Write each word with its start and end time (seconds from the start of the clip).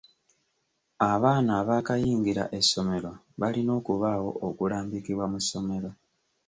Abaana 1.11 1.51
abaakayingira 1.61 2.43
essomero 2.59 3.11
balina 3.39 3.71
okubaawo 3.79 4.29
okulambikibwa 4.47 5.25
mu 5.31 5.39
ssomero. 5.43 5.89